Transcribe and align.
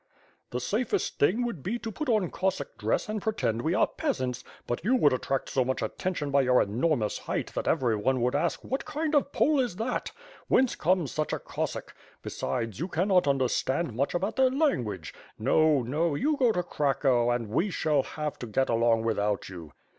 The 0.49 0.59
safest 0.59 1.19
thing 1.19 1.45
would 1.45 1.61
be 1.61 1.77
to 1.77 1.91
put 1.91 2.09
on 2.09 2.31
Cossack 2.31 2.75
dress 2.75 3.07
and 3.07 3.21
pretend 3.21 3.61
we 3.61 3.75
are 3.75 3.85
peasants, 3.85 4.43
but 4.65 4.83
you 4.83 4.95
would 4.95 5.13
attract 5.13 5.47
so 5.47 5.63
much 5.63 5.83
attention 5.83 6.31
by 6.31 6.41
your 6.41 6.59
enormous 6.59 7.19
height 7.19 7.53
that 7.53 7.67
everyone 7.67 8.19
would 8.21 8.33
ask, 8.33 8.63
*What 8.63 8.83
kind 8.83 9.13
of 9.13 9.31
pole 9.31 9.59
is 9.59 9.75
that? 9.75 10.11
Whence 10.47 10.75
comes 10.75 11.11
such 11.11 11.33
a 11.33 11.39
Cossack'— 11.39 11.95
^besides 12.25 12.79
you 12.79 12.87
cannot 12.87 13.27
under 13.27 13.47
stand 13.47 13.93
much 13.93 14.15
about 14.15 14.37
their 14.37 14.49
language. 14.49 15.13
No, 15.37 15.83
no, 15.83 16.15
you 16.15 16.35
go 16.35 16.51
to 16.51 16.63
Cracow 16.63 17.29
and 17.29 17.49
we 17.49 17.69
shall 17.69 18.01
have 18.01 18.39
to 18.39 18.47
get 18.47 18.69
along 18.69 19.03
without 19.03 19.49
you." 19.49 19.71